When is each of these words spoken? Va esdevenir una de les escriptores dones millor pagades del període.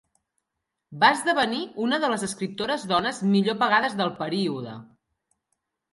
Va 1.03 1.09
esdevenir 1.17 1.59
una 1.83 1.99
de 2.05 2.09
les 2.13 2.25
escriptores 2.29 2.87
dones 2.95 3.23
millor 3.35 3.61
pagades 3.63 3.97
del 4.03 4.15
període. 4.23 4.75